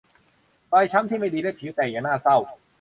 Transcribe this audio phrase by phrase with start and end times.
[0.71, 2.37] รอยช้ำที่ไม่ดีและผิวแตกอย่างน่าเศร้า